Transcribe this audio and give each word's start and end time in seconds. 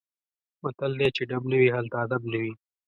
متل 0.61 0.91
دی: 0.99 1.07
چې 1.15 1.21
ډب 1.29 1.43
نه 1.51 1.57
وي 1.59 1.69
هلته 1.75 1.95
ادب 2.03 2.21
نه 2.31 2.37
وي. 2.41 2.51